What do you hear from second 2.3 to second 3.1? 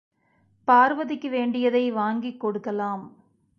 கொடுக்கலாம்.